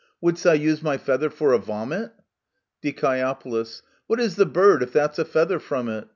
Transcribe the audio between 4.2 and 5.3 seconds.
the bird if that's a